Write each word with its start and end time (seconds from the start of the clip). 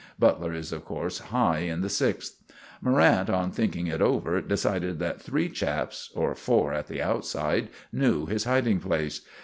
Butler 0.17 0.51
is, 0.51 0.71
of 0.73 0.83
course, 0.83 1.19
high 1.19 1.59
in 1.59 1.81
the 1.81 1.87
Sixth. 1.87 2.35
Morrant, 2.81 3.29
on 3.29 3.51
thinking 3.51 3.85
it 3.85 4.01
over, 4.01 4.41
decided 4.41 4.97
that 4.97 5.21
three 5.21 5.47
chaps, 5.47 6.09
or 6.15 6.33
four 6.33 6.73
at 6.73 6.87
the 6.87 7.03
outside, 7.03 7.69
knew 7.93 8.25
his 8.25 8.45
hiding 8.45 8.79
place. 8.79 9.21